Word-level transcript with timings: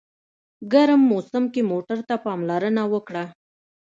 ګرم 0.73 1.01
موسم 1.11 1.43
کې 1.53 1.61
موټر 1.71 1.99
ته 2.09 2.15
پاملرنه 2.25 2.83
وکړه. 2.93 3.23